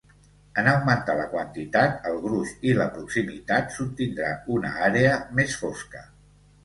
[0.59, 6.03] En augmentar la quantitat, el gruix i la proximitat, s'obtindrà una àrea més fosca.